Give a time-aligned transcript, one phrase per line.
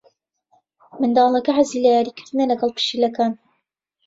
[0.99, 3.31] منداڵەکە حەزی لە یاریکردنە لەگەڵ پشیلەکان.